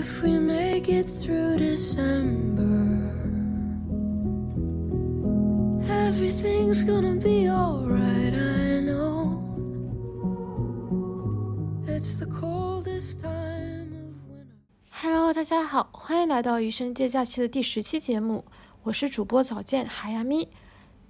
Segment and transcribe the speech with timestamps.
[0.00, 2.64] if we make it through December.
[5.86, 9.42] Everything's gonna be alright, I know.
[11.86, 14.46] It's the coldest time of winter.
[14.88, 18.46] Hello，大家好，欢迎来到余生借假期的第十期节目，
[18.84, 20.48] 我是主播早见海亚咪。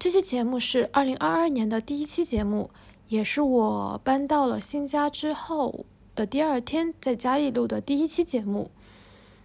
[0.01, 2.71] 这期节目是二零二二年的第一期节目，
[3.07, 5.87] 也是我搬到了新家之后
[6.17, 8.69] 的第二天在家里录的第一期节目。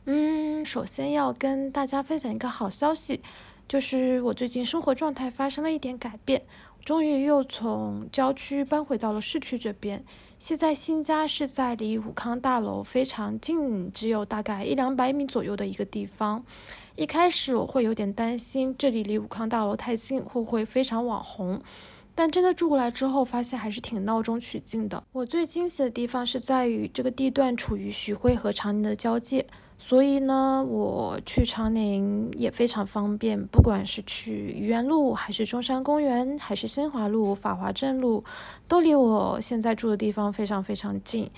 [0.08, 3.22] 嗯，首先要跟大家分享一个好消息，
[3.68, 6.44] 就是我最近生活状态发生了一点改变，
[6.84, 10.04] 终于又从郊区搬回到了市区这边。
[10.38, 16.46] 现在新家是在离武康大楼非常近，只有大概一两百米左右的一个地方。
[16.96, 21.60] 一开始我会有点担心，这里离武康大楼太近，会不会非常网红？
[22.18, 25.04] 但真的住过来之后，发现还是挺闹中取静的。
[25.12, 29.46] 我最惊喜的地方是在于这个地段处于徐汇和长宁的交界，
[29.77, 33.46] 所以呢，我去长宁也非常方便。
[33.48, 38.24] 不管是去愚园路，还是中山公园，还是新华路、法华镇路，
[38.66, 41.30] 都离我现在住的地方非常非常近。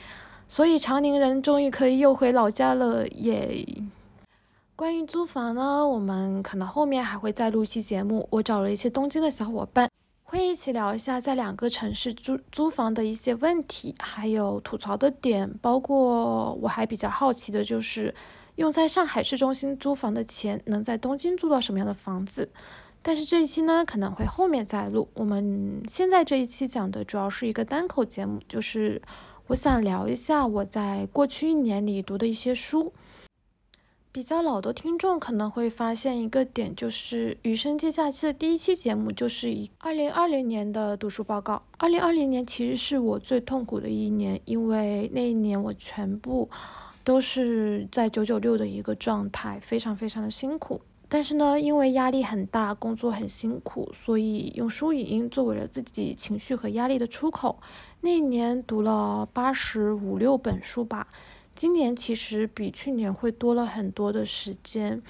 [0.47, 3.65] 所以长宁人终于可以又回老家了耶！
[4.75, 8.27] 关于租房呢，我们可能后面还会再录一期节目。
[8.29, 9.89] 我找了一些东京的小伙伴。
[10.29, 18.13] 会一起聊一下在两个城市租租房的一些问题，还有吐槽的点，包括我还比较好奇的就是，
[18.55, 22.49] 用在上海市中心租房的钱能在东京租到什么样的房子。
[23.01, 29.01] 但是这一期呢可能会后面再录，我们现在这一期讲的主要是一个单口节目，就是
[29.47, 32.91] 我想聊一下我在过去一年里读的一些书。
[34.17, 41.61] 比较老的听众可能会发现一个点，就是《余生接假期》的第一期节目就是一二零二零年的读书报告。
[41.77, 46.49] 二零二零年其实是我最痛苦的一年，因为那一年我全部
[47.03, 50.81] 都是在九九六的一个状态，非常非常的辛苦。
[51.07, 57.59] 但是呢，因为压力很大，工作很辛苦，所以用书影音作为了自己情绪和压力的出口。
[58.01, 61.05] 那一年读了八十五六本书吧。
[61.57, 65.01] 今年其实比去年会多了很多的时间，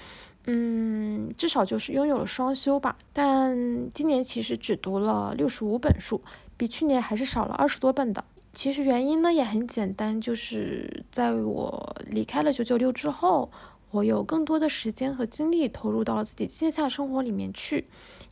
[0.46, 2.96] 嗯，至少就是拥有了双休吧。
[3.12, 3.54] 但
[3.92, 6.22] 今年其实只读了六十五本书，
[6.56, 8.24] 比去年还是少了二十多本的。
[8.54, 13.50] 其实原因呢也很简单，就是在我离开了九九六之后，
[13.90, 17.84] 我有更多的时间和精力投入到了自己线下生活里面去，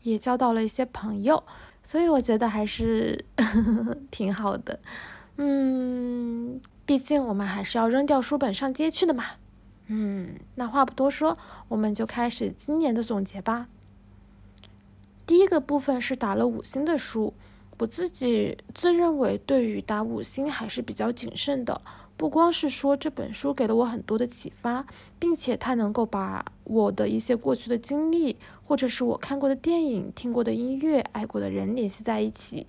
[0.03, 1.44] 也交到了一些朋友，
[1.83, 3.22] 所以我觉得还是
[4.10, 4.81] 挺好的，
[5.37, 6.59] 嗯。
[6.86, 9.24] 毕竟我们还是要扔掉书本上街去的嘛。
[9.88, 11.36] 嗯，那话不多说，
[11.69, 13.69] 我们就开始今年的总结吧。
[15.26, 17.34] 第一个部分是打了五星的书，
[17.78, 21.82] 我自己自认为对于打五星还是比较谨慎的。
[22.16, 24.86] 不光是说这本书给了我很多的启发，
[25.18, 32.68] 并且它能够把我的一些过去的经历，或者是我看过的电影、听过的音乐、爱过的人联系在一起。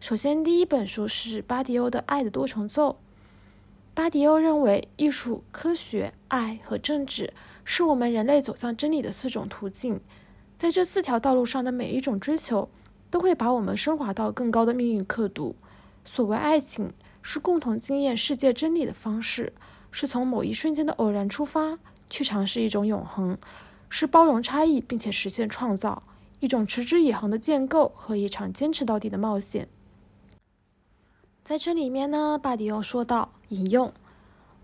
[0.00, 2.90] 首先，第一本书是巴迪欧的《爱的多重奏》。
[3.98, 10.00] 巴迪欧认为，艺术、科学、爱和政治是我们人类走向真理的四种途径。
[10.56, 12.68] 在这四条道路上的每一种追求，
[13.10, 15.56] 都会把我们升华到更高的命运刻度。
[16.04, 16.92] 所谓爱情，
[17.22, 19.52] 是共同经验世界真理的方式，
[19.90, 21.76] 是从某一瞬间的偶然出发，
[22.08, 23.36] 去尝试一种永恒，
[23.88, 26.04] 是包容差异并且实现创造，
[26.38, 29.68] 一种持之以恒的建构和一场坚持到底的冒险。
[31.48, 33.90] 在这里面呢，巴迪欧说道：“引用，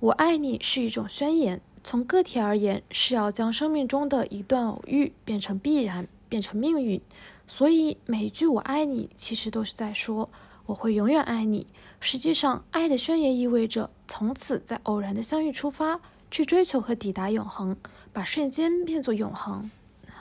[0.00, 1.62] 我爱你是一种宣言。
[1.82, 7.00] 从个体而言，是要将生命中的一段偶遇变成必然，变成命运。
[7.46, 10.28] 所以每一句我爱你，其实都是在说
[10.66, 11.66] 我会永远爱你。
[12.00, 17.74] 实际上，爱的宣言意味着从此在偶然的相遇出发，去追求和抵达永恒，
[18.12, 19.70] 把瞬间变作永恒。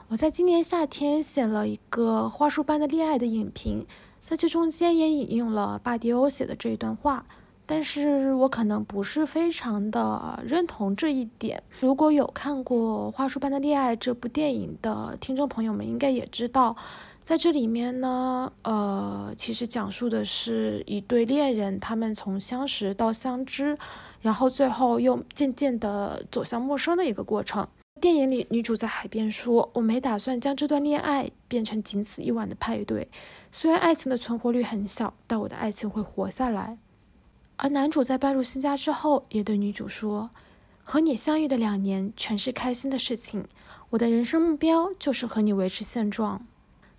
[0.07, 3.85] 我在今年夏天写了一个花束般的恋爱的影评。”
[4.25, 7.25] 在这中间也引用了巴迪欧写的这一段话，
[7.65, 11.61] 但是我可能不是非常的认同这一点。
[11.81, 16.75] 如果有看过《花束般的恋爱》这部电影的听众朋友们，应该也知道，
[17.23, 23.77] 在这里面呢，呃，其实讲述的是一对恋人，他们从相识到相知，
[24.21, 27.67] 然后最后又渐渐的走向陌生的一个过程。
[28.01, 33.07] 电影里，女主在海边说：“我没打算将这段恋爱变成仅此一晚的派对。
[33.49, 36.77] 虽然爱情的存活率很小，但我的爱情会活下来。”
[37.55, 40.29] 而男主在搬入新家之后，也对女主说
[40.83, 43.45] ：“和你相遇的两年全是开心的事情。
[43.91, 46.45] 我的人生目标就是和你维持现状。”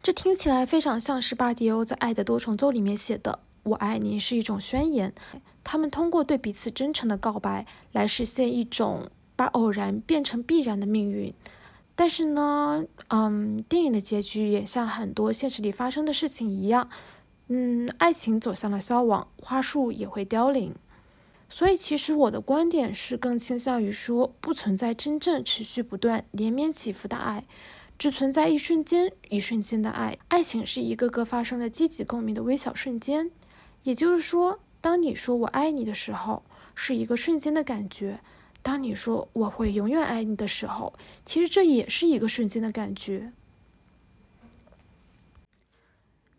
[0.03, 5.13] 这听起来非常像是巴迪欧在《爱的多重奏》里面写的：“我爱你是一种宣言。”
[5.63, 9.11] 他们通过对彼此真诚的告白来实现一种。
[9.37, 11.33] 把偶然变成必然的命运。
[11.97, 16.89] 但是呢，嗯，电影的结局也像很多现实里发生的事情一样，
[17.49, 20.75] 嗯，爱情走向了消亡，花束也会凋零。
[21.49, 27.45] 所以，其实我的观点是更倾向于说，不存在真正持续不断、连绵起伏的爱，
[27.97, 30.19] 只存在一瞬间、一瞬间的爱。
[30.29, 33.31] 爱情是一个个发生的积极共鸣的微小瞬间。
[33.85, 36.43] 也就是说，当你说我爱你的时候，
[36.75, 38.19] 是一个瞬间的感觉。
[38.65, 43.31] 当你说我会永远爱你的时候，其实这也是一个瞬间的感觉。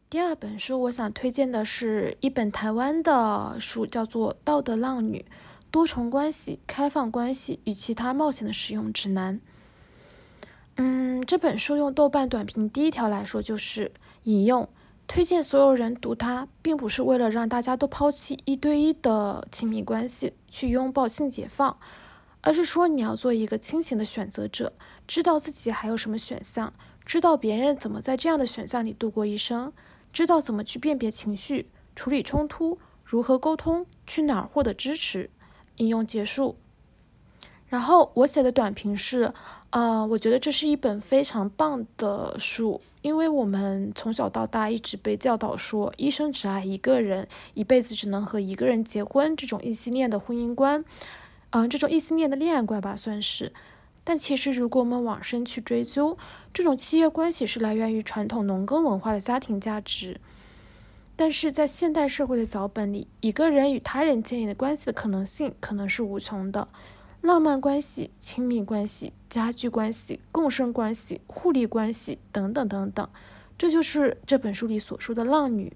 [0.10, 5.24] 第二本书我想推荐的是一本台湾的书，叫做《道德浪女：
[5.70, 9.36] 多重关系、开放关系与其他冒险的使用指南》。
[10.78, 13.92] 嗯，这本书用豆瓣短评第一条来说就是
[14.24, 14.68] 引用，
[15.06, 21.78] 推荐所有人读它，并不是为了让大家都抛弃一对一的亲密关系，去拥抱性解放。
[22.46, 24.72] 而是说，你要做一个清醒的选择者，
[25.08, 26.72] 知道自己还有什么选项，
[27.04, 29.74] 知道别人怎么在这样的选项里度过一生，
[30.14, 35.32] 知道怎么去辨别情绪、处理冲突、如何沟通、去哪儿获得支持。
[35.78, 36.56] 引用结束。
[37.68, 39.34] 然后我写的短评是，
[39.72, 50.86] 呃，我觉得这是一本非常棒的书，因为我们从小到大一直被教导说，一生只爱一个人，一辈子只能和一个人结婚，这种异性恋的婚姻观。
[51.56, 53.54] 嗯，这种异性恋的恋爱观吧，算是。
[54.04, 56.18] 但其实，如果我们往深去追究，
[56.54, 60.20] 这种契约关系是来源于传统农耕文化的家庭价值。
[61.16, 66.68] 但是在现代社会的脚本里，一个人与他人建立的关系的可能性可能是无穷的，
[67.22, 73.08] 浪漫关系、亲密关系、家居关系、共生关系、互利关系等等等等。
[73.58, 75.72] 这就是这本书里所说的浪女。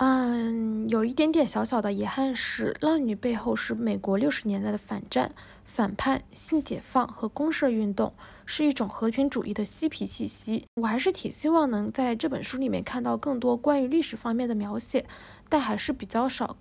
[0.00, 5.34] 嗯，有一点点小小的遗憾是，浪女背后是美国六十年代的反战、
[5.64, 8.14] 反叛、性解放和公社运动，
[8.46, 10.64] 是一种和平主义的嬉皮气息。
[10.76, 15.04] 我还是挺希望能在这本书里面看到更多关于历史方面的描写，
[15.48, 16.56] 但还是比较少。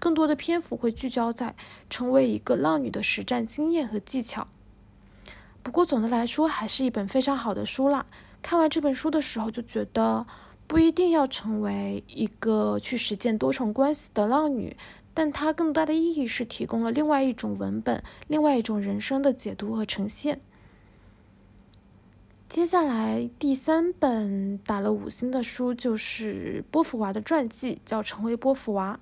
[0.00, 1.54] 更多的篇幅会聚焦在
[1.88, 4.48] 成为一个浪女的实战经验和技巧。
[5.62, 8.06] 不过总的来说，还是一本非常好的书啦。
[8.42, 10.26] 看完这本书的时候，就觉得。
[10.66, 14.76] 不一定要成为一个去实践多重关系的浪女，
[15.14, 20.40] 但它更大的意义是提供了另外一种文本、另外一种人生的解读和呈现。
[22.48, 28.98] 接下来第三本打了五星的书就是波伏娃的传记，叫《成为波伏娃》。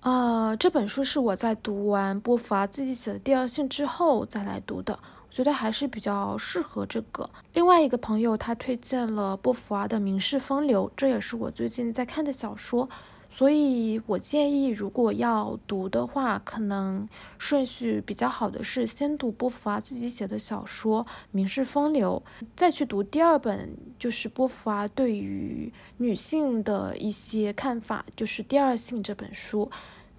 [0.00, 4.98] 呃，这本书是我在读完波伏娃自己写的《第二性》之后再来读的。
[5.32, 7.28] 觉得还是比较适合这个。
[7.54, 12.86] 另外一个朋友他推荐了波伏娃的《名士风流》，这也是我最近在看的小说，
[13.30, 17.08] 所以我建议如果要读的话，可能
[17.38, 22.22] 顺序比较好的是先读波伏娃自己写的小说《名士风流》，
[22.54, 29.70] 再去读第二本，就是波伏娃对于女性的一些看法，就是《第二性》这本书。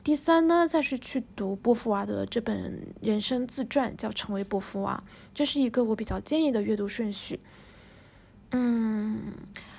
[0.04, 5.02] 第三呢，再是去读波伏娃的这本人生自传，叫《成为波伏娃》，
[5.34, 7.40] 这是一个我比较建议的阅读顺序。
[8.52, 9.32] 嗯，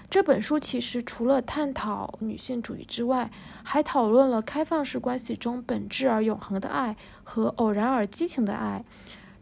[0.09, 3.31] 这本书其实除了探讨女性主义之外，
[3.63, 8.83] 还讨论了开放式关系中本质而永恒的爱和偶然而激情的爱。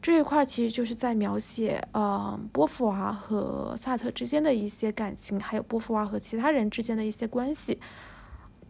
[0.02, 7.78] 这一块其实就是在描写，呃，波伏娃和萨特之间的一些感情，还有波伏娃和其他人之间的一些关系。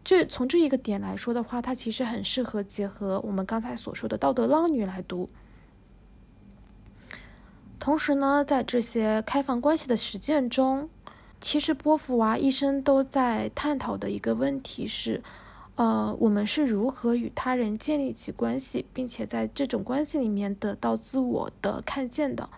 [0.03, 5.29] 这从这一个点来说的话，它其实很适合结合我们刚才所说的道德浪女来读。
[7.79, 10.89] 同时呢，在这些开放关系的实践中，
[11.41, 15.21] 其实波伏娃一生都在探讨的一个问题是，
[15.75, 22.49] 呃，我们是如何与他人建立起关系，并且在这种关系里面得到自我的看见的。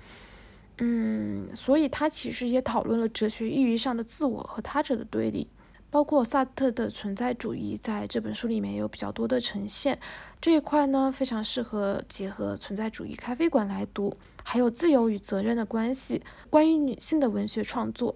[0.78, 5.48] 嗯，所以他其实也讨论了哲学意义上的自我和他者的对立。
[5.96, 9.98] 包括萨特的存在主义在这本书里面有比较多的呈现，
[10.42, 18.14] 这一块呢非常适合结合存在主义咖啡馆来读，还有自由与责任的关系，关于女性的文学创作，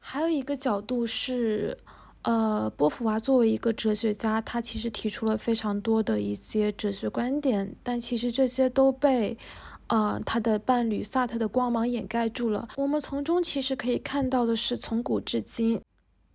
[0.00, 1.78] 还有一个角度是，
[2.22, 9.38] 呃，波伏娃作为一个哲学家，他其实提出了非常多的一些哲学观点，但其实这些都被，
[9.86, 12.68] 呃，他的伴侣萨特的光芒掩盖住了。
[12.76, 15.80] 我们从中其实可以看到的是，从古至今。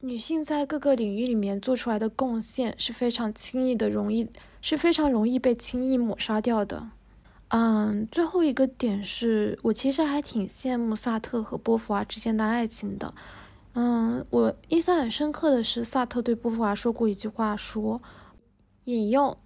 [0.02, 4.30] 女性在各个领域里面做出来的贡献是非常轻易的，容易
[4.62, 6.90] 是非常容易被轻易抹杀掉的。
[7.48, 13.14] 嗯，最后一个点是我其实还挺羡慕萨特和波伏娃之间的爱情的。
[13.74, 18.02] 嗯，我印象很深刻的是萨特对波伏娃说过一句话，说
[18.86, 19.38] 引用：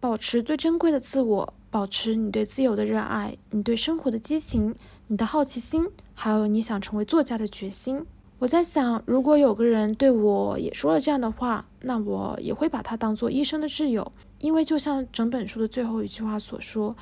[0.00, 4.74] 保持最珍贵的自我，保持你对自由的热爱，你对生活的激情，
[5.08, 8.04] 你的好奇心，还有你想成为作家的决心。
[8.44, 16.94] 我在想，如果有个人对我也说了这样的话，那我也会把他当做一生的挚友，因为就像整本书的最后一句话所说，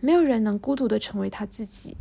[0.00, 1.98] 没有人能孤独的成为他自己。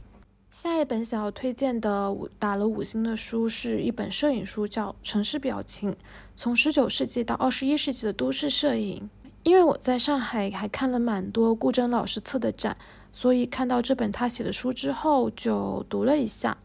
[0.50, 5.94] 下一本想要推荐的打了五星的书是一本摄影书，叫《城市表情：
[6.34, 9.10] 从十九世纪到二十一世纪的都市摄影》。
[9.44, 12.78] 因为我在上海还看了蛮多顾铮老师策的展，
[13.12, 16.58] 所以看到这本他写的书之后就读了一下。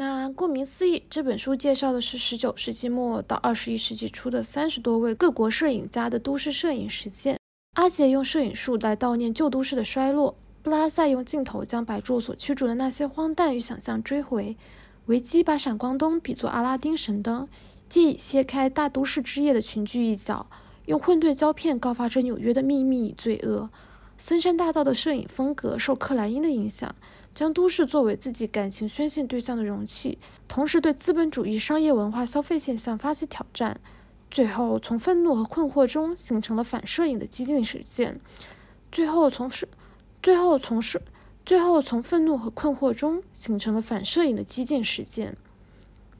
[0.00, 7.36] 那顾名思义，这本书介绍的是十九世纪末到二十一世纪初的三十多位各国摄影家的都市摄影实践。
[7.74, 14.56] 阿杰用摄影术来悼念旧都市的衰落，布拉塞用镜头将白昼所驱逐的那些荒诞与想象追回，
[15.06, 17.48] 维基把闪光灯比作阿拉丁神灯，
[17.88, 20.46] 借以揭开大都市之夜的群聚一角，
[20.86, 23.68] 用混沌胶片告发着纽约的秘密与罪恶。
[24.18, 26.94] 森山大道的摄影风格受克莱因的影响。
[27.34, 33.80] 将都市作为自己感情宣泄对象的容器，同时对资本主义商业文化消费现象发起挑战，
[34.28, 38.20] 最后从愤怒和困惑中形成了反摄影的激进实践，
[38.90, 39.68] 最后从是，
[40.20, 41.00] 最后从是，
[41.46, 45.36] 最后从愤怒和困惑中形成了反摄影的激进实践。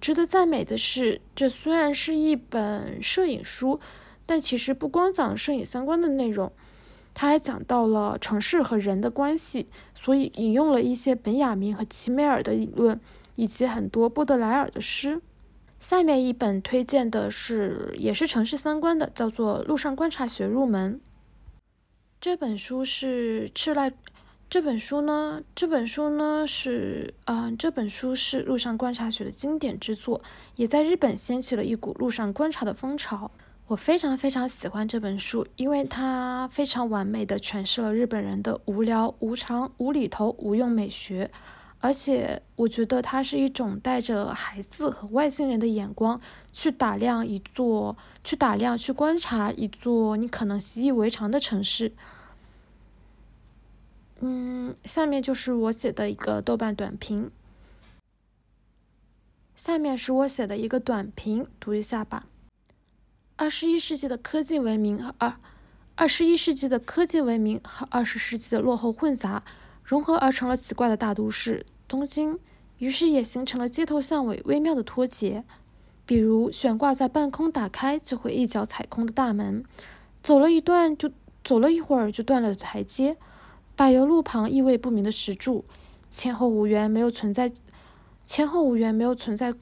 [0.00, 3.80] 值得赞美的是，这虽然是一本摄影书，
[4.24, 6.52] 但其实不光讲了摄影相关的内容。
[7.20, 13.00] 他还讲到了城市和人的关系，所以引用了一些本雅明和齐美尔的理论，
[13.34, 15.20] 以及很多波德莱尔的诗。
[15.80, 20.94] 下面一本推荐的是，也是城市相关的，叫做《路上观察学入门》。
[22.20, 23.92] 这本书是赤濑，
[24.48, 30.22] 这本书呢，这本书呢是，嗯，这本书是路上观察学的经典之作，
[30.54, 33.32] 也在日本掀起了一股路上观察的风潮。
[33.68, 41.30] 我非常非常喜欢这本书，因为它非常完美的诠释了日本人的无聊、无常、无厘头、无用美学，
[41.78, 46.18] 而且我觉得它是一种带着孩子和外星人的眼光
[46.50, 47.94] 去打量一座、
[48.24, 51.92] 去打量、去观察一座你可能习以为常的城市。
[54.20, 57.30] 嗯，下面就是我写的一个豆瓣短评，
[59.54, 62.24] 下面是我写的一个短评，读一下吧。
[63.38, 65.32] 二十一世纪的科技文明和二
[65.94, 69.44] 二十一世纪的科技文明和二十世纪的落后混杂，
[69.84, 72.36] 融合而成了奇怪的大都市东京。
[72.78, 75.44] 于是也形成了街头巷尾微妙的脱节，
[76.04, 79.64] 比如悬挂在半空打开就会一脚踩空的大门，
[80.20, 81.08] 走了一段就
[81.44, 83.16] 走了一会儿就断了台阶，
[83.76, 85.64] 柏油路旁意味不明的石柱，
[86.10, 87.48] 前后无缘没有存在，
[88.26, 89.54] 前后无缘没有存在。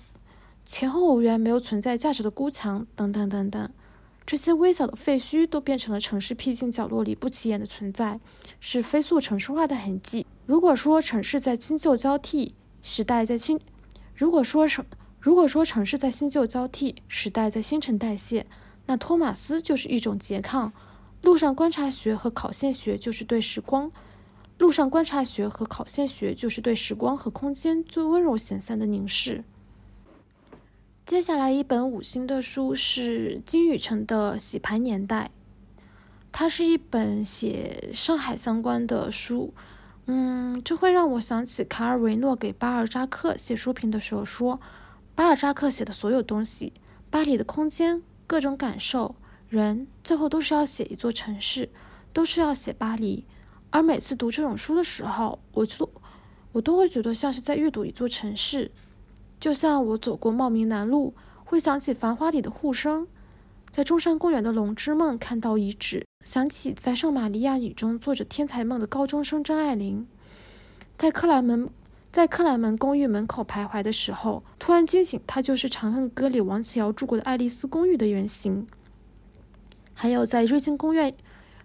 [0.67, 3.71] 前后无缘没有存在价值的孤墙，等等等等，
[4.27, 8.19] 这些微小的废墟都变成了城市僻静角落里不起眼的存在，
[8.59, 10.27] 是飞速城市化的痕迹。
[10.45, 13.57] 如果说城市在新旧交替，时代在新；
[14.13, 14.85] 如果说城
[15.21, 18.45] 如果说城市在新旧交替，时代在新陈代谢，
[18.87, 20.73] 那托马斯就是一种拮抗。
[21.23, 23.93] 路上观察学和考线学就是对时光，
[24.59, 29.45] 路上观察学和考线学就是对时光和空间最温柔闲散的凝视。
[31.07, 35.31] 接下来一本五星的书是金宇澄的《洗牌年代》，
[36.33, 39.55] 它是一本写上海相关的书。
[40.07, 44.61] 嗯，这会让我想起卡尔维诺给巴尔扎克写书评的时候说，
[45.15, 46.73] 巴尔扎克写的所有东西，
[47.09, 49.15] 巴黎的空间、各种感受、
[49.49, 51.69] 人，最后都是要写一座城市，
[52.13, 53.25] 都是要写巴黎。
[53.71, 55.89] 而每次读这种书的时候，我就
[56.51, 58.73] 我都会觉得像是在阅读一座城市。
[59.39, 61.15] 就像我走过茂名南路，
[61.45, 63.07] 会想起《繁花》里的护生；
[63.71, 70.07] 在中山公园的龙之梦看到遗址，想起在《圣玛利亚女》中做着天才梦的高中生张爱玲；
[70.97, 71.69] 在克莱门
[72.11, 78.67] 在克莱门公寓门口徘徊的时候，突然惊醒，它就是《长恨歌》里王琦瑶住过的爱丽丝公寓的原型；
[79.93, 81.15] 还有在瑞金公园，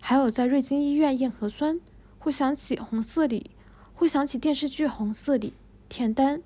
[0.01, 1.79] 还有在瑞金医院验核酸，
[2.19, 3.51] 会想起《红色》里，
[3.93, 5.53] 会想起电视剧《红色》里
[5.87, 6.41] 田丹。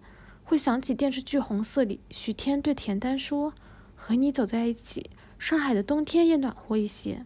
[0.45, 3.51] 会想起电视剧《红色》里，许天对田丹说
[3.97, 5.09] ：“和你走在一起，
[5.39, 7.25] 上海的冬天也暖和一些。”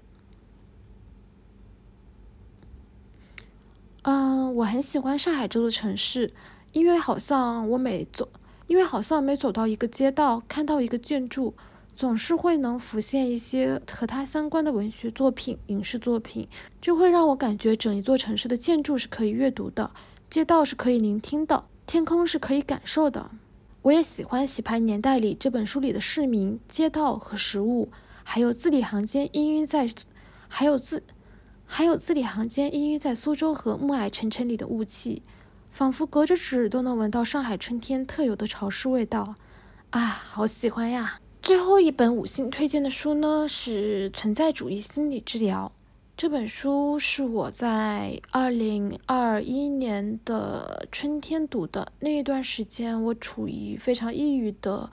[4.04, 6.34] 嗯，我很喜欢上海这座城市，
[6.72, 8.30] 因为好像我每走，
[8.68, 11.54] 因为好像每走到一个街道，看到一个建筑，
[11.98, 16.48] 总是会能浮现一些和它相关的文学作品、影视作品，
[16.80, 19.92] 这会让我感觉整一座城市的建筑是可以阅读的，
[20.30, 21.66] 街道是可以聆听的。
[21.90, 23.32] 天空是可以感受的。
[23.82, 27.90] 我也喜欢《洗牌年代》里这本书里的市民、街道和食物，
[28.24, 29.90] 还有字里行间氤氲在，
[30.48, 31.02] 还有字，
[31.66, 35.24] 还有字里行间氤氲在苏州和暮霭沉沉里的雾气，
[35.72, 39.34] 仿佛隔着纸都能闻到上海春天特有的潮湿味道。
[39.90, 41.20] 啊，好喜欢呀！
[41.42, 45.72] 最后一本五星推荐的书呢，是《存在主义心理治疗》。
[46.20, 51.94] 这本书是我在二零二一年的春天读的。
[52.02, 54.92] 那一段时间，我处于非常抑郁的，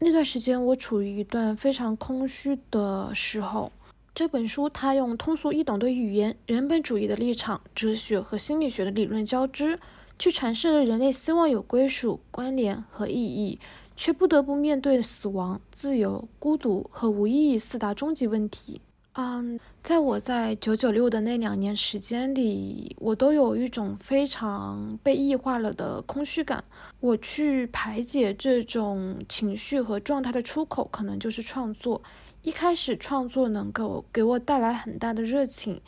[0.00, 3.70] 那段时间我处于一段非常空虚的时候。
[4.12, 9.78] 这本书它用通俗易懂的语言、人本主义的立场、哲学和心理学的理论交织，
[10.18, 13.60] 去阐释了人类希望有归属、关联和意义，
[13.94, 18.80] 却不得不面对死亡、自由、孤独和无意义四大终极问题。
[19.14, 26.64] 嗯，在我在九九六的那两年时间里，我都有一种非常被异化了的空虚感。
[26.98, 32.02] 我去排解这种情绪和状态的出口，可能就是创作。
[32.40, 35.80] 一开始创作能够给我带来很大的热情，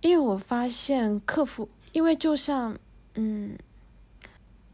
[0.00, 2.76] 因为我发现克服，因为就像，
[3.14, 3.56] 嗯。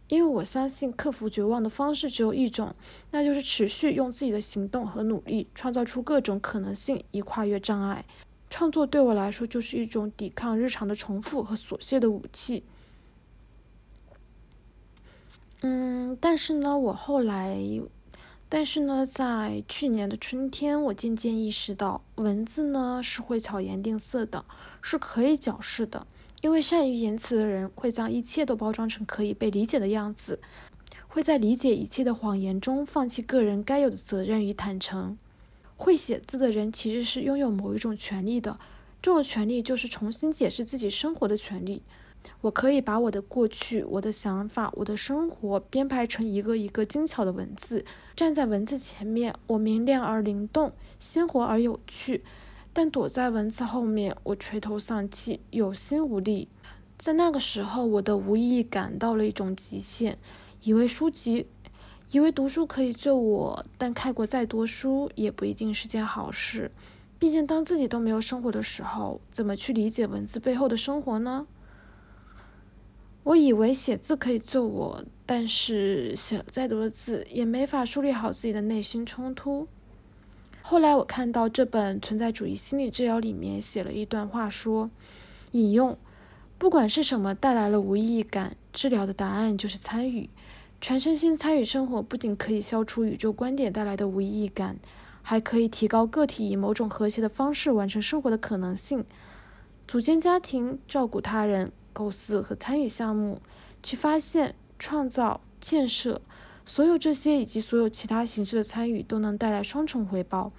[0.08, 2.74] 因为我相信克服绝望的方式只有一种，
[3.10, 8.04] 那就是持续用自己的行动和努力创造出各种可能性，以跨越障碍。
[8.50, 12.62] 创作对我来说就是一种抵抗日常的重复和琐屑的武器。
[15.62, 17.58] 嗯，但是呢，我后来，
[18.50, 24.44] 但是呢，在去年的春天，我渐渐意识到，文字呢是会巧言定色的，
[24.82, 26.06] 是可以矫饰的。
[26.44, 30.38] 因为善于言辞的人会将一切都包装成可以被理解的样子，
[31.08, 35.16] 会在理解一切的谎言中放弃个人该有的责任与坦诚。
[35.76, 38.58] 会写字的人其实是拥有某一种权利的，
[39.00, 41.82] 这种权利就是重新解释自己生活的权利。
[42.42, 47.82] 我可以把我的过去、我的想法、我的生活编排成一个一个精巧的文字，
[48.14, 52.22] 站在文字前面，我明亮而灵动，鲜活而有趣。
[52.76, 56.48] 但躲在文字后面，我垂头丧气，有心无力。
[56.98, 60.18] 在那个时候，我的无意义感到了一种极限，
[60.62, 61.46] 以为书籍，
[62.10, 66.70] 以为读书可以救我，但看过再多书也不一定是件好事。
[67.16, 71.46] 毕竟，当自己都没有生活的时候，怎么去理解文字背后的生活呢？
[73.22, 79.66] 我以为写字可以救我，但是写了再多的字，也没法梳理好自己的内心冲突。
[80.66, 84.90] 后来我看到这本《存在主义心理治疗》里面写了一段话，说
[85.52, 85.98] ：“引用，
[86.56, 90.30] 不管是什么带来了无意义感，治疗的答案就是参与。
[90.80, 94.78] 全身心参与生活，不仅可以消除宇宙观点带来的无意义感，
[95.20, 99.04] 还可以提高个体以某种和谐的方式完成生活的可能性。
[99.86, 103.42] 组建家庭，照顾他人，构思和参与项目，
[103.82, 106.22] 去发现、创造、建设。”
[106.66, 110.50] 所有这些以及所有其他形式的参与都能带来双重回报，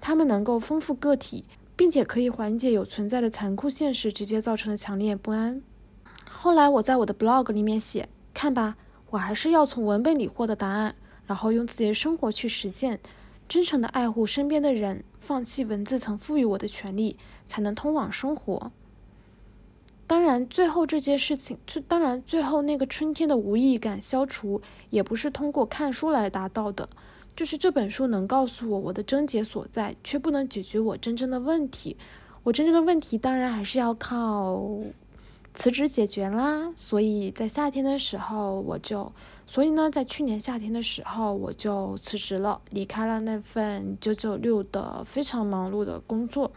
[0.00, 5.62] 它们能够丰富个体，并且可以缓解有存在的残酷现实直接造成的强烈不安。
[6.28, 8.76] 后来我在我的 blog 里面写：“看吧，
[9.10, 10.94] 我还是要从文本里获得答案，
[11.26, 13.00] 然后用自己的生活去实践，
[13.48, 17.16] 真诚的爱护身边的人，放弃文字曾赋予我的权利，
[17.46, 18.70] 才能通往生活。”
[20.06, 26.88] 当然，最后这件事情，就当然最后那个春天的无意义感消除，也不是通过看书来达到的。
[27.34, 31.96] 就是这本书能告诉我我的症结所在，却不能解决我真正的问题。
[32.44, 34.62] 我真正的问题，当然还是要靠
[35.52, 36.72] 辞职解决啦。
[36.76, 39.12] 所以在夏天的时候，我就，
[39.44, 46.52] 所以呢，在去年夏天的时候，我就辞职了，离开了那份九九六的非常忙碌的工作。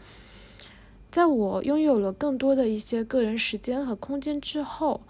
[1.10, 5.00] 在我拥有了更多的一些个人时间和空间之后，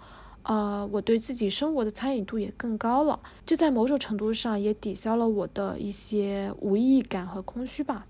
[0.43, 3.19] 呃，我对自己生活的参与度也更高了。
[3.45, 8.07] 这在某种程度上也抵消了我的一些无意义感和空虚吧。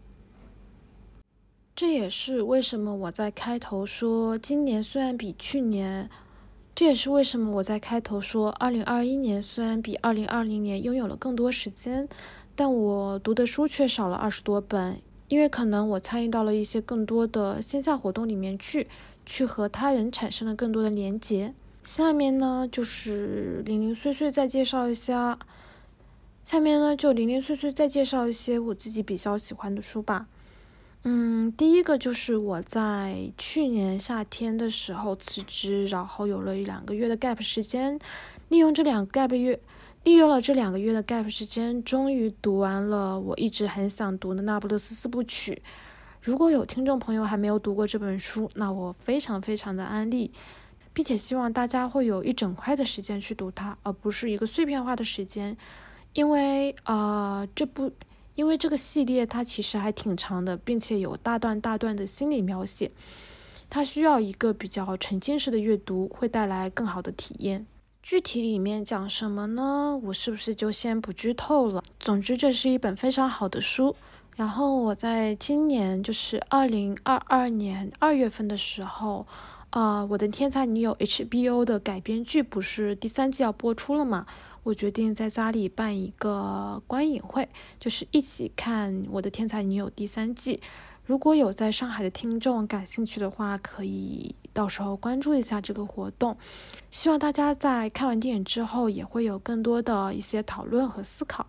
[1.76, 6.10] 这也是为什么我在开头说，今年虽然比去年，
[6.74, 12.08] 这也是为什么我在开头说，二零二一年虽然比二零二零年拥有了更多时间，
[12.56, 15.02] 但我读的书却少了二十多本。
[15.32, 18.86] 因为可能我参与到了一些更多的线下活动里面去，
[19.26, 21.54] 去和他人产生了更多的连接。
[21.86, 25.40] 下面呢，就是零零碎碎再介绍一下，
[26.44, 30.28] 下面呢就零零碎碎再介绍一些我自己比较喜欢的书吧。
[31.06, 37.98] 嗯，第一个就是我在去年夏天的时候辞职，然后有了一两个月的 gap 时间，
[38.50, 39.58] 利用这两个 gap 月。
[40.04, 45.62] 利用了这两个月的 gap 时间，终于读完了我一直很想读的《那不勒斯四部曲》。
[46.22, 50.32] 如果有听众朋友还没有读过这本书，那我非常非常的安利，
[50.92, 55.56] 并且希望大家会有一整块的时间去读它，而不是一个碎片化的时间。
[56.14, 57.92] 因为呃，这部
[58.34, 62.92] 因为这个系列它其实还挺长的，并且有大段大段的心理描写。
[63.70, 67.68] 它需要一个比较沉浸式的阅读，会带来更好的体验。
[68.04, 70.00] 具体里面讲什么呢？
[70.04, 71.84] 我是不是就先不剧透了？
[72.00, 73.96] 总之，这是一本非常好的书。
[74.36, 79.28] 然后我在今年，就是二零二二年二月份的时候，
[79.70, 84.26] 呃，我的天才女友 HBO 的改编剧不是第三季要播出了嘛？
[84.64, 90.60] 我决定在家里办一个观影会，就是一起看我的天才女友第三季。
[91.12, 96.38] 如果有在上海的听众感兴趣的话，可以到时候关注一下这个活动。
[96.90, 101.46] 希望大家在看完电影之后，也会有更多的一些讨论和思考。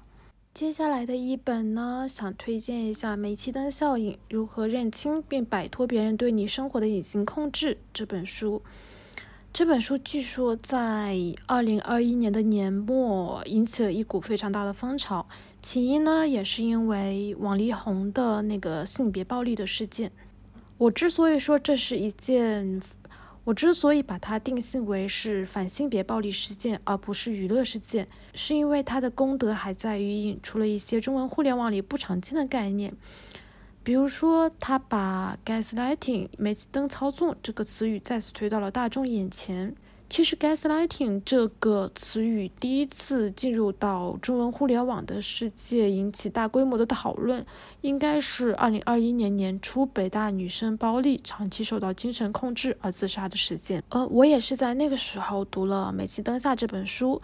[0.52, 8.60] 接下来的一本呢，想推荐一下《煤气灯效应：如何认清并摆脱别人对你生活的隐形控制》这本书。
[9.52, 15.28] 这本书据说在二零二一年的年末引起了一股非常大的风潮，
[15.60, 20.10] 起因呢也是因为王力宏的那个性别暴力的事件。
[20.78, 22.80] 我之所以说这是一件，
[23.44, 32.94] 我之所以把它定性为是反性别暴力事件，而不是娱乐事件，是因为它的功德还在于引出了一些中文互联网里不常见的概念。
[33.84, 39.74] 比如说，他把 gaslighting 煤气灯操纵这个词语再次推到了大众眼前。
[40.08, 47.44] 其实，gaslighting 这个词语第一次进入到中文互联网的世界，引起大规模的讨论，
[47.80, 53.82] 应该是2021年年初北大女生包丽长期受到精神控制而自杀的事件。
[53.88, 57.20] 呃，我也是在那个时候读了《煤气灯下》这本书。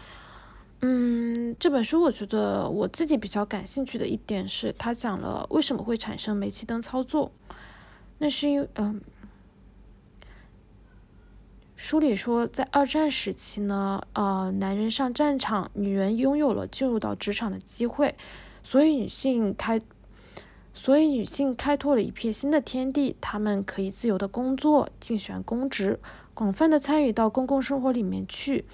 [0.81, 7.33] 嗯，这本书我觉得我自己比较感兴趣的一点是，它讲了为什么会产生煤气灯操作。
[8.19, 9.01] 那是因为，嗯，
[11.75, 18.15] 书里说，在二战时期呢，呃，男人上战场，女人拥有了进入到职场的机会，
[18.63, 19.81] 所以女性开，
[20.73, 25.99] 所以女性开拓了一片新的天地，她们可以自由的工作，竞选公职，
[26.35, 28.65] 广泛的参与到公共生活里面去。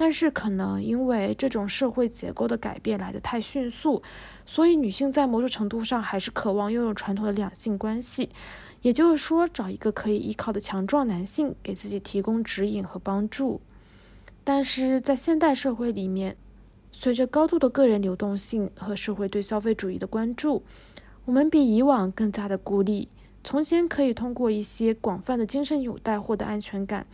[0.00, 4.00] 但是可能因为这种社会结构的改变来得太迅速，
[4.46, 8.30] 所以女性在某种程度上还是渴望拥有传统的两性关系，
[8.82, 13.60] 也就是说找一个可以依靠的强壮男性给自己提供指引和帮助。
[14.44, 16.36] 但是在现代社会里面，
[16.92, 20.62] 随着高度的个人流动性和社会对消费主义的关注，
[21.24, 23.08] 我们比以往更加的孤立。
[23.42, 27.04] 从前可以通过一些广泛的精神纽带获得安全感。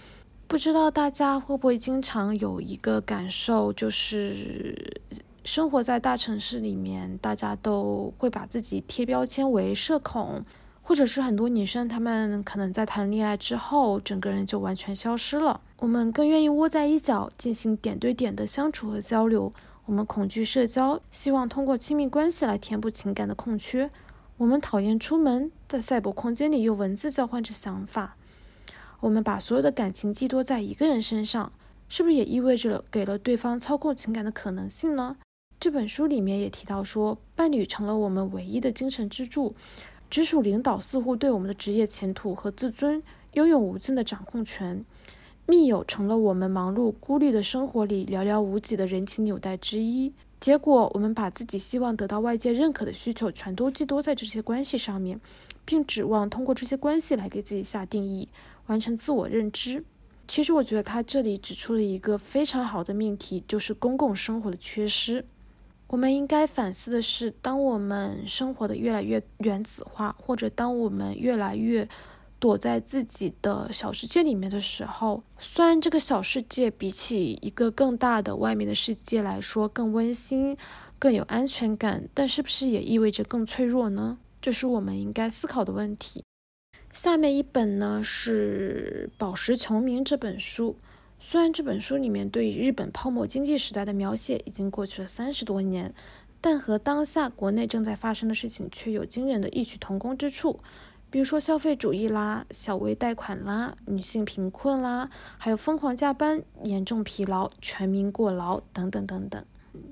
[0.46, 5.00] 不知道大家会不会经常有一个感受，就是
[5.42, 10.44] 生活在大城市里面，大家都会把自己贴标签为社恐，
[10.82, 15.60] 或者是很多女生她们可能在谈恋爱之后，整个人就完全消失了。
[15.78, 19.52] 我们更愿意窝在一角进行点对点的相处和交流。
[19.86, 23.90] 我们恐惧社交，希望通过亲密关系来填补情感的空缺。
[24.36, 28.16] 我们讨厌出门，在赛博空间里用文字交换着想法。
[29.04, 31.52] 我们把所有的感情寄托在一个人身上，
[31.90, 35.18] 是不是也意味着给了对方操控情感的可能性呢？
[35.60, 39.54] 这本书里面也提到说，伴侣成了我们唯一的精神支柱，
[40.08, 43.02] 直属领导似乎对我们的职业前途和自尊
[43.34, 44.82] 拥有无尽的掌控权，
[45.44, 50.14] 密友成了我们忙碌孤立的生活里寥寥无几的人情纽带之一。
[50.40, 55.20] 结果，我们把自己希望得到外界认可的需求全都寄托在这些关系上面，
[55.66, 58.30] 并指望通过这些关系来给自己下定义。
[58.66, 59.84] 完成自我认知。
[60.26, 65.24] 其实，我觉得他这里指出了一个非常好的命题，就是公共生活的缺失。
[65.88, 71.86] 我们应该反思的是，当我们生活的越来越原子化，或者当我们越来越
[72.40, 80.56] 躲在自己的小世界里面的时候，虽然这个小世界比起一个更大的外面的世界来说更温馨、
[80.98, 84.16] 更有安全感，但是不是也意味着更脆弱呢？
[84.40, 86.24] 这是我们应该思考的问题。
[86.94, 90.76] 下面一本呢是《宝石穷民》这本书。
[91.18, 95.92] 虽然这本书里面对日本泡沫经济时代的描写已经过去了三十多年，
[96.40, 100.60] 但和当下国内正在发生的事情却有惊人的异曲同工之处。
[101.10, 109.44] 比如说消费主义啦、小微贷款啦、女性贫困啦，还有疯狂加班、严重疲劳、全民过劳等等等等。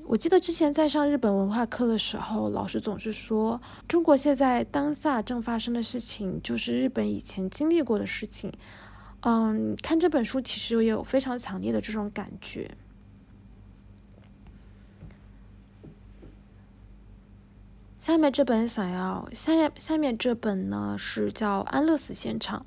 [0.04, 8.52] 我记得之前在上日本文化课的时候，老师总是说，中国现在当下正发生的事情，就是日本以前经历过的事情。
[9.20, 12.70] 嗯，看这本书其实也有非常强烈的这种感觉。
[17.98, 22.60] 下面这本想要下下面这本呢是叫《安乐死现场》。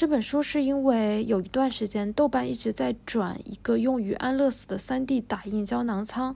[0.00, 6.34] 这本书是因为有一段时间，豆瓣一直在转一个用于安乐死的 3D 打印胶囊仓。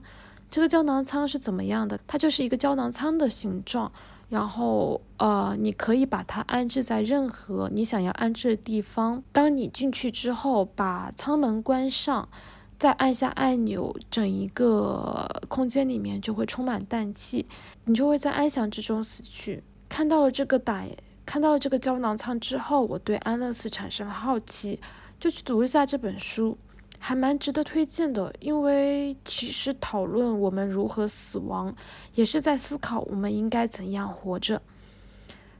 [0.51, 1.99] 这个胶囊仓是怎么样的？
[2.05, 3.91] 它就是一个胶囊仓的形状，
[4.29, 9.23] 然后呃，你可以把它安置在任何你想要安置的地方。
[9.31, 12.29] 当你进去之后，把舱门关上，
[12.77, 17.47] 再按下按钮，整一个空间里面就会充满氮气，
[17.85, 19.63] 你就会在安详之中死去。
[19.89, 20.85] 看到了这个打，
[21.25, 24.79] 看到了这个胶囊舱之后，我对安乐死产生了好奇，
[25.19, 26.57] 就去读一下这本书。
[26.97, 31.71] 还蛮值得推荐的，因为其实讨论我们如何死亡，
[32.15, 34.59] 也是在思考我们应该怎样活着。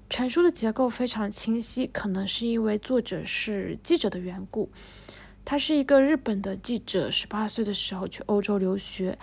[0.10, 4.72] 全书的结构非常清晰，可能是因为作者是记者的缘故。
[5.44, 9.16] 他是一个日本的记者，十八岁的时候去欧洲留学，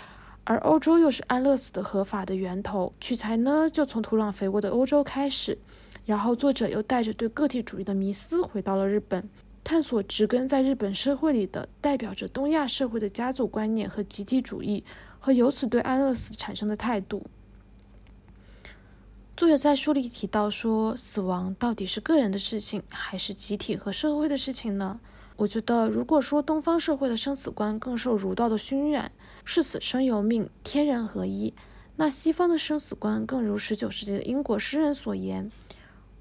[0.44, 2.92] 而欧洲又是安乐死的合法的源头。
[3.00, 5.56] 取材呢，就从土壤肥沃的欧洲开始，
[6.04, 9.28] 然后作者又带着对个体主义的迷思回到了日本。
[9.64, 14.82] 探索植根在日本社会里的代表着东亚社会的家族观念和集体主义，
[15.20, 17.24] 和由此对安乐死产生的态度。
[19.36, 24.98] 作者在书里提到说，死亡到底是个人的事情，还是集体和社会的事情呢？
[25.42, 29.10] 我觉得，如果说东方社会的生死观更受儒道的熏染，
[29.44, 31.52] 视死生由命，天人合一，
[31.96, 35.50] 那西方的生死观更如十九世纪的英国诗人所言：“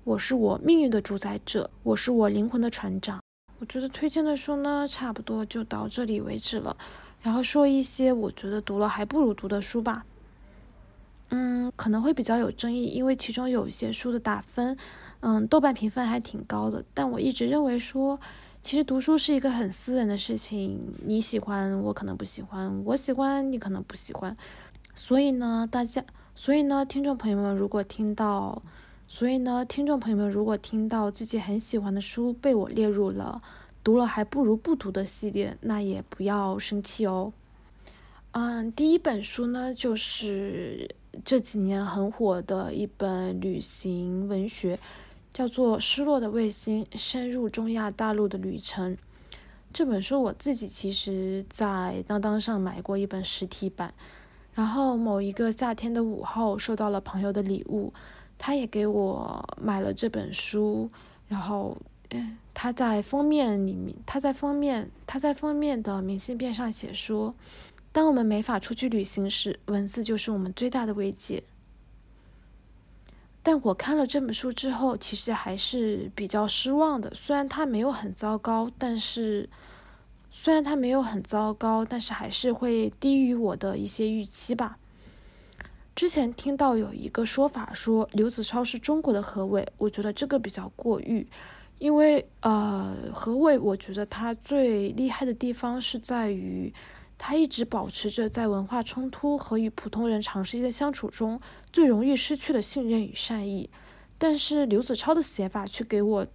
[0.03, 3.21] 我是我命运的主宰者，我是我灵魂的船长。”
[3.62, 6.75] 我觉得推荐的书呢，差不多就到这里为止了。
[7.21, 10.03] 然后说一些我觉得读了还不如读的书吧。
[11.29, 14.75] 嗯，可能会比较有争议，因为其中有一些书的打分，
[15.19, 16.84] 嗯，豆瓣评分还挺高的。
[16.95, 18.19] 但我一直认为说，
[18.62, 24.36] 其实读书是一个很私人的事情，你喜欢我可能不喜欢，我喜欢你可能不喜欢。
[24.93, 26.04] 所以呢，大家，
[26.36, 28.62] 所以呢，听众朋友们，如果听到。
[29.08, 33.41] 所以呢，听众朋友们，如果听到自己很喜欢的书被我列入了
[33.84, 37.34] 读了还不如不读的系列，那也不要生气哦。
[38.32, 40.95] 嗯，第一本书呢，就是
[41.26, 44.80] 这几年很火的一本旅行文学，
[45.33, 48.95] 叫做《失落的卫星：深入中亚大陆的旅程》。
[49.73, 53.93] 这本书我自己其实在当当上买过一本实体版，
[54.53, 57.93] 然后某一个夏天的午后收到了朋友的礼物。
[58.43, 60.89] 他也给我买了这本书，
[61.27, 61.77] 然后，
[62.09, 67.35] 嗯，他在封面里面，他在封面，他在封面的明信片上写说
[67.93, 71.43] ：“当我们没法出去旅行时，文字就是我们最大的慰藉。”
[73.43, 77.12] 但我看了这本书之后，其实还是比较失望的。
[77.15, 79.49] 虽然它没有很糟糕，但是，
[80.30, 84.77] 虽然它没有很糟糕，但是还是会低于我的一些预期吧。
[85.95, 91.27] 之前听到有一个说法说刘子超是中国的何伟，我觉得这个比较过誉，
[91.80, 96.73] 因为呃何伟，我觉得他最厉害的地方是在于
[97.23, 101.39] 他一直保持着在文化冲突和与普通人长时间的相处中
[101.71, 103.69] 最容易失去的信任与善意，
[104.17, 106.27] 但是刘子超的写法却给我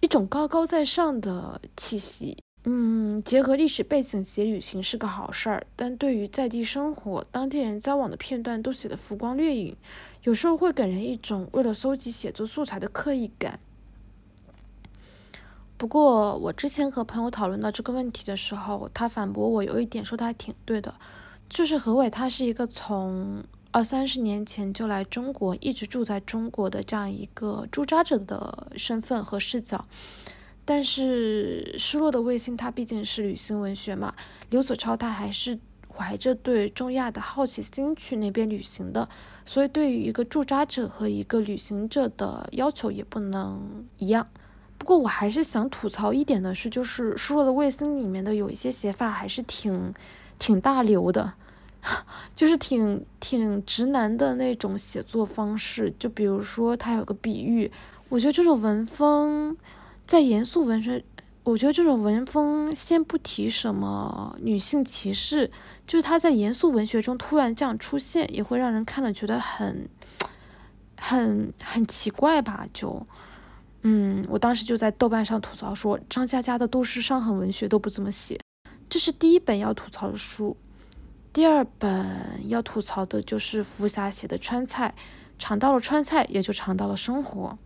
[0.00, 2.38] 一种高高在上的气息。
[2.64, 9.76] 嗯，结合历史背景写旅行是个好事儿，但对于在地生活、当地人交往的片段都写得浮光掠影，
[10.22, 13.60] 有时候会给人一种为了搜集写作素材的刻意感。
[15.82, 20.94] 不过，我之前和朋友讨论到这个问题的时候，他反驳我有一点说的还挺对的，
[21.48, 23.42] 就是何伟他是一个从
[23.72, 29.84] 二三十年前就来中国，一直住在中国的这样一个驻扎者的身份和视角。
[30.64, 34.14] 但是，失落的卫星它毕竟是旅行文学嘛，
[34.50, 39.08] 刘子超他还是怀着对中亚的好奇心去那边旅行的，
[39.44, 44.28] 所以对于一个驻扎者和一个旅行者的要求也不能一样。
[44.82, 49.94] 不过我还是想吐槽一点的是，就是失落的卫星里面的有一些写法还是挺
[50.40, 51.34] 挺大流的，
[52.34, 55.94] 就是挺挺直男的那种写作方式。
[56.00, 57.70] 就比如说他有个比喻，
[58.08, 59.56] 我觉得这种文风。
[60.04, 61.02] 在严肃文学，
[61.44, 65.48] 我觉得这种文风，先不提什么女性歧视，
[65.86, 69.88] 就是他在严肃文学中突然这样出现，也会让人看了觉得很、
[70.98, 72.66] 很、很奇怪吧？
[72.74, 73.06] 就，
[73.82, 78.38] 嗯，我当时就在豆瓣上吐槽说，张嘉佳的都市伤痕文学都不怎么写。
[78.88, 80.56] 这是第一本要吐槽的书，
[81.32, 84.94] 第二本要吐槽的就是福霞写的川菜，
[85.38, 87.58] 尝到了川菜，也就尝到了生活。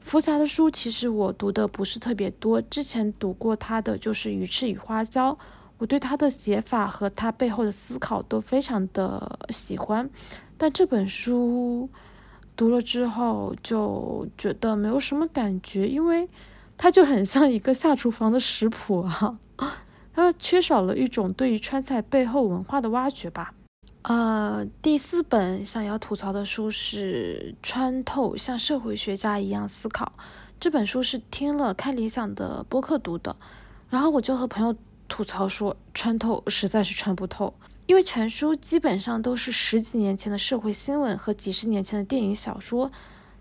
[0.00, 5.32] 福霞的书其实我读的不是特别多，之前读过他的就是《鱼翅与花椒》，
[5.78, 10.08] 我对他的写法和他背后的思考都非常的喜欢，
[10.56, 11.88] 但这本书
[12.58, 16.28] 读了之后就觉得没有什么感觉，因为
[16.76, 19.38] 它就很像一个下厨房的食谱啊，
[20.12, 23.54] 它缺少了一种对于川菜背后文化的挖掘吧。
[24.02, 30.12] 呃，第四本想要吐槽的书是《穿透：像社会学家一样思考》。
[30.58, 33.36] 这本书是听了看理想的播客读的，
[33.88, 34.74] 然后我就和朋友
[35.06, 37.54] 吐槽说，穿透实在是穿不透，
[37.88, 42.90] 因为全书基本上都是十几年前的社会新闻和几十年前的电影小说，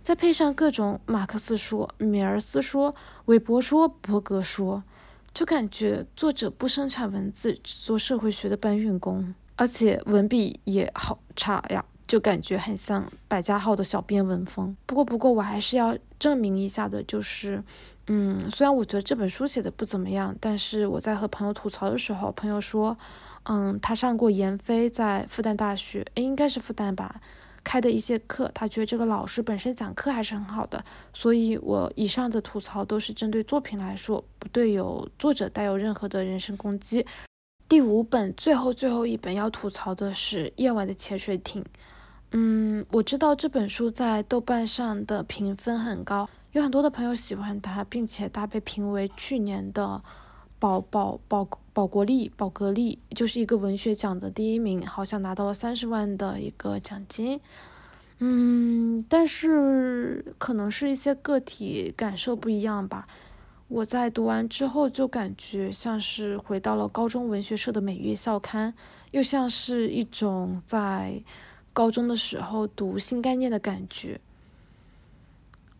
[0.01, 4.81] 再配上各种马克思说、米尔斯说、韦伯说、伯格说，
[5.33, 9.35] 就感觉作者不生产文字，只做社会学的搬运工。
[9.57, 14.77] 而且文笔也好差呀，就感觉很像百家号的小编文风。
[14.85, 17.61] 不过，不过我还是要证明一下的，就是，
[18.07, 22.95] 嗯，虽然我觉得这本书写的不怎么样，但是我在和朋友吐槽的时候，朋友说，
[23.49, 27.21] 嗯，他上过闫飞在复旦大学，应该是复旦吧，
[27.63, 30.83] 开的一些课，他觉得这个老师本身讲课还是很好的。
[31.13, 37.05] 所以，我以上的吐槽都是针对作品来说，不对有作者带有任何的人身攻击。
[37.69, 41.61] 第五本，最后最后一本要吐槽的是《夜晚的潜水艇》。
[42.31, 50.01] 嗯，我知道这本书在豆瓣上的评分很高，有很多的朋友喜欢它，并且它被评为去年的
[50.59, 57.39] 宝宝宝宝国力宝格丽，就是一个文学奖的第一名，好像拿到了三十万的一个奖金。
[58.17, 63.07] 嗯，但是可能是一些个体感受不一样吧。
[63.67, 68.73] 我在读完之后就感觉像是回到了高中文学社的每月校刊，
[69.11, 71.21] 又像是一种在
[71.73, 74.19] 高中的时候读新概念的感觉。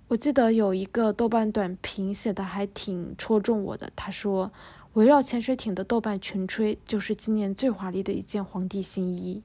[0.10, 4.50] 我记得有一个豆瓣短评写的还挺戳中我的，他说
[4.98, 9.44] ：“围绕潜水艇的豆瓣群吹，就是今年最华丽的一件皇帝新衣。”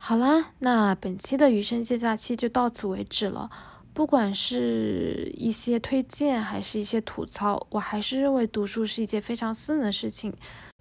[0.00, 3.50] 好啦，那本期的余生借假期就到此为止了。
[3.92, 10.32] 不管是一些推荐，还是一些吐槽，我还是认为读书是一件非常私人的事情。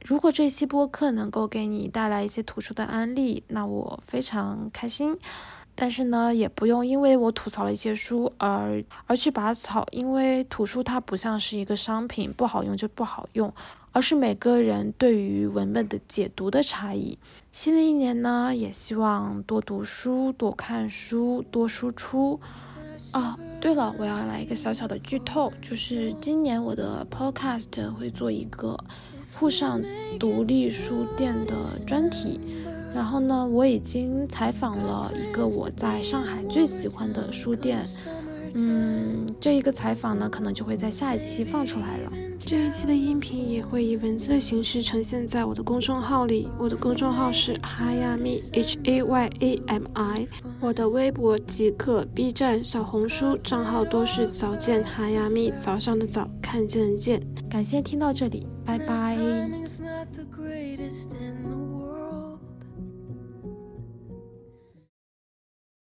[0.05, 5.17] 如果这期播客能够给你带来一些图书的安利，那我非常开心。
[5.75, 13.53] 但是呢，也不用因为我吐槽了一些书而而去拔草，因为图书它不像是一个商品，不好用就不好用，
[13.91, 17.17] 而是每个人对于文本的解读的差异。
[17.51, 22.39] 新的一年呢，也希望多读书，多看书，多输出。
[23.13, 28.77] 哦，对了，我要来一个小小的剧透，就是今年我的 podcast 会做一个
[29.33, 29.81] 沪上
[30.17, 32.39] 独立书店的专题。
[32.93, 37.85] 然后呢，我已经采访了一个我在上海最喜欢的书店。
[38.55, 42.11] 嗯，这一个采访呢，可能就会在下一期放出来了。
[42.43, 46.49] 这一期的音频也会以文字的形式呈现在我的公众号里。
[46.57, 50.27] 我的公众号是 Hayami H A Y A M I，
[50.59, 57.21] 我的微博、即刻、B 站、小红书账号都是早见 Hayami，早上的早，看见的见。
[57.47, 59.15] 感谢听到这里，拜拜。